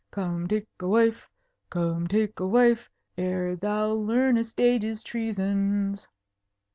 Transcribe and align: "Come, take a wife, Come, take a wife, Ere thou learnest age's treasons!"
"Come, 0.09 0.47
take 0.47 0.65
a 0.79 0.87
wife, 0.87 1.29
Come, 1.69 2.07
take 2.07 2.39
a 2.39 2.47
wife, 2.47 2.89
Ere 3.19 3.55
thou 3.55 3.89
learnest 3.91 4.59
age's 4.59 5.03
treasons!" 5.03 6.07